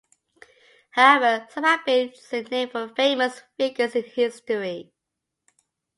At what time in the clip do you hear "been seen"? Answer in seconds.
1.85-2.45